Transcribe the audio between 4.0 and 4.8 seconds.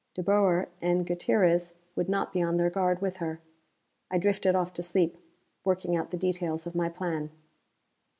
I drifted off